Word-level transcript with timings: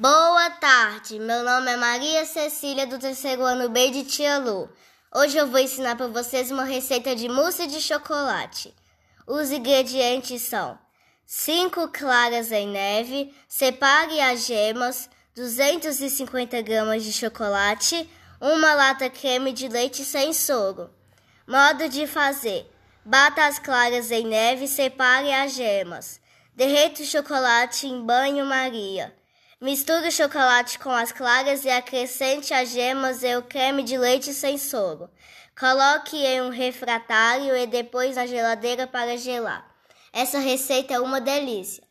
Boa 0.00 0.48
tarde, 0.48 1.18
meu 1.18 1.44
nome 1.44 1.72
é 1.72 1.76
Maria 1.76 2.24
Cecília 2.24 2.86
do 2.86 2.98
terceiro 2.98 3.44
ano 3.44 3.68
B 3.68 3.90
de 3.90 4.02
Tia 4.02 4.38
Lu. 4.38 4.66
Hoje 5.14 5.36
eu 5.36 5.46
vou 5.46 5.60
ensinar 5.60 5.94
para 5.94 6.06
vocês 6.06 6.50
uma 6.50 6.64
receita 6.64 7.14
de 7.14 7.28
mousse 7.28 7.66
de 7.66 7.82
chocolate. 7.82 8.74
Os 9.26 9.50
ingredientes 9.50 10.40
são 10.40 10.78
5 11.26 11.88
claras 11.88 12.50
em 12.50 12.66
neve, 12.68 13.30
separe 13.46 14.18
as 14.22 14.46
gemas, 14.46 15.06
250 15.34 16.62
gramas 16.62 17.04
de 17.04 17.12
chocolate, 17.12 18.08
uma 18.40 18.72
lata 18.72 19.10
creme 19.10 19.52
de 19.52 19.68
leite 19.68 20.02
sem 20.02 20.32
soro. 20.32 20.88
Modo 21.46 21.90
de 21.90 22.06
fazer: 22.06 22.66
bata 23.04 23.44
as 23.44 23.58
claras 23.58 24.10
em 24.10 24.26
neve 24.26 24.66
separe 24.66 25.30
as 25.30 25.52
gemas. 25.52 26.18
Derreta 26.56 27.02
o 27.02 27.04
chocolate 27.04 27.86
em 27.86 28.00
banho-maria. 28.00 29.19
Misture 29.62 30.08
o 30.08 30.10
chocolate 30.10 30.78
com 30.78 30.88
as 30.88 31.12
claras 31.12 31.66
e 31.66 31.68
acrescente 31.68 32.54
as 32.54 32.70
gemas 32.70 33.22
e 33.22 33.36
o 33.36 33.42
creme 33.42 33.82
de 33.82 33.98
leite 33.98 34.32
sem 34.32 34.56
soro. 34.56 35.10
Coloque 35.54 36.16
em 36.16 36.40
um 36.40 36.48
refratário 36.48 37.54
e 37.54 37.66
depois 37.66 38.16
na 38.16 38.24
geladeira 38.24 38.86
para 38.86 39.18
gelar. 39.18 39.70
Essa 40.14 40.38
receita 40.38 40.94
é 40.94 40.98
uma 41.00 41.20
delícia. 41.20 41.89